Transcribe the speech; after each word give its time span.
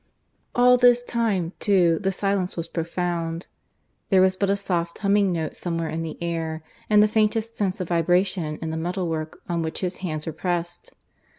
All 0.55 0.77
this 0.77 1.03
time, 1.03 1.53
too, 1.59 1.99
the 1.99 2.11
silence 2.11 2.57
was 2.57 2.67
profound. 2.67 3.45
There 4.09 4.19
was 4.19 4.35
but 4.35 4.49
a 4.49 4.55
soft 4.55 4.97
humming 5.05 5.31
note 5.31 5.55
somewhere 5.55 5.89
in 5.89 6.01
the 6.01 6.17
air, 6.23 6.63
and 6.89 7.03
the 7.03 7.07
faintest 7.07 7.55
sense 7.55 7.79
of 7.79 7.89
vibration 7.89 8.57
in 8.63 8.71
the 8.71 8.77
metal 8.77 9.07
work 9.07 9.43
on 9.47 9.61
which 9.61 9.81
his 9.81 9.97
hands 9.97 10.25
were 10.25 10.33
pressed. 10.33 10.91